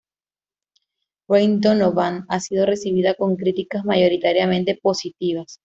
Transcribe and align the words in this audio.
Ray 1.29 1.57
Donovan 1.59 2.25
ha 2.27 2.39
sido 2.39 2.65
recibida 2.65 3.13
con 3.13 3.35
críticas 3.35 3.85
mayoritariamente 3.85 4.79
positivas. 4.81 5.59